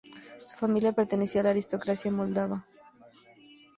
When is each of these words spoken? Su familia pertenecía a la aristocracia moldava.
Su 0.47 0.57
familia 0.57 0.93
pertenecía 0.93 1.41
a 1.41 1.43
la 1.43 1.49
aristocracia 1.51 2.11
moldava. 2.11 2.65